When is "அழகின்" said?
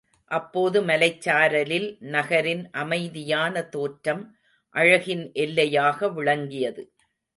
4.75-5.23